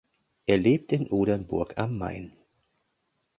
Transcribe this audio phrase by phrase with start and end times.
[0.47, 2.33] Er lebt in Obernburg am Main.